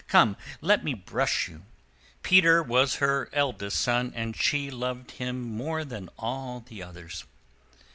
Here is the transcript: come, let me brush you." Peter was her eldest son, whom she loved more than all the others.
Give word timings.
come, 0.07 0.35
let 0.61 0.83
me 0.83 0.95
brush 0.95 1.47
you." 1.47 1.63
Peter 2.23 2.63
was 2.63 2.95
her 2.95 3.29
eldest 3.33 3.79
son, 3.79 4.11
whom 4.13 4.33
she 4.33 4.71
loved 4.71 5.19
more 5.21 5.85
than 5.85 6.09
all 6.17 6.59
the 6.61 6.81
others. 6.81 7.25